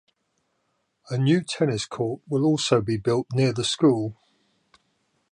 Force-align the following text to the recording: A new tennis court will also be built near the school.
A 1.11 1.17
new 1.19 1.43
tennis 1.43 1.85
court 1.85 2.21
will 2.27 2.43
also 2.43 2.81
be 2.81 2.97
built 2.97 3.27
near 3.35 3.53
the 3.53 3.63
school. 3.63 4.17